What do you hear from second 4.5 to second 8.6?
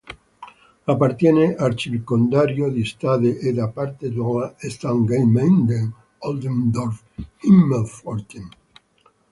Samtgemeinde Oldendorf-Himmelpforten.